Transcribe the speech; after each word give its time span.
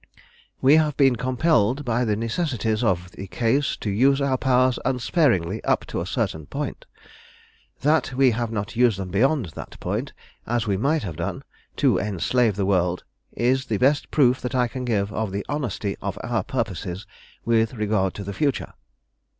We 0.61 0.77
have 0.77 0.97
been 0.97 1.15
compelled 1.15 1.85
by 1.85 2.05
the 2.05 2.15
necessities 2.15 2.83
of 2.83 3.11
the 3.11 3.27
case 3.27 3.77
to 3.77 3.91
use 3.91 4.19
our 4.19 4.35
powers 4.35 4.79
unsparingly 4.83 5.63
up 5.63 5.85
to 5.89 6.01
a 6.01 6.07
certain 6.07 6.47
point. 6.47 6.87
That 7.81 8.11
we 8.13 8.31
have 8.31 8.51
not 8.51 8.75
used 8.75 8.97
them 8.97 9.09
beyond 9.11 9.49
that 9.53 9.79
point, 9.79 10.13
as 10.47 10.65
we 10.65 10.75
might 10.75 11.03
have 11.03 11.17
done, 11.17 11.43
to 11.75 11.99
enslave 11.99 12.55
the 12.55 12.65
world, 12.65 13.03
is 13.33 13.65
the 13.67 13.77
best 13.77 14.09
proof 14.09 14.41
that 14.41 14.55
I 14.55 14.67
can 14.67 14.85
give 14.85 15.13
of 15.13 15.31
the 15.31 15.45
honesty 15.47 15.95
of 16.01 16.17
our 16.23 16.41
purposes 16.43 17.05
with 17.45 17.75
regard 17.75 18.15
to 18.15 18.23
the 18.23 18.33
future. 18.33 18.73